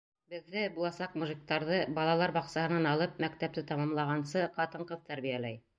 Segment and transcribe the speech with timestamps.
[0.33, 5.67] Беҙҙе, буласаҡ мужиктарҙы, балалар баҡсаһынан алып мәктәпте тамамлағансы ҡатын-ҡыҙ тәрбиәләй.